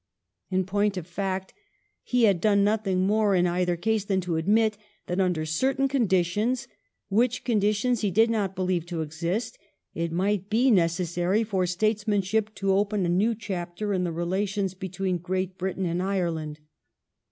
In 0.49 0.65
point 0.65 0.97
of 0.97 1.05
fact, 1.05 1.53
he 2.01 2.23
had 2.23 2.41
done 2.41 2.63
nothing 2.63 3.05
more 3.05 3.35
in 3.35 3.45
either 3.45 3.75
case 3.77 4.03
than 4.03 4.19
to 4.21 4.35
admit 4.37 4.75
that 5.05 5.19
under 5.19 5.45
certain 5.45 5.87
con 5.87 6.07
ditions, 6.07 6.65
which 7.09 7.43
conditions 7.43 8.01
he 8.01 8.09
did 8.09 8.27
not 8.31 8.55
believe 8.55 8.87
to 8.87 9.03
exist, 9.03 9.59
it 9.93 10.11
might 10.11 10.49
be 10.49 10.71
necessary 10.71 11.43
for 11.43 11.67
statesmanship 11.67 12.55
to 12.55 12.73
open 12.73 13.05
a 13.05 13.09
new 13.09 13.35
chapter 13.35 13.93
in 13.93 14.03
the 14.03 14.11
relations 14.11 14.73
between 14.73 15.19
Great 15.19 15.59
Britain 15.59 15.85
and 15.85 16.01
Ireland. 16.01 16.61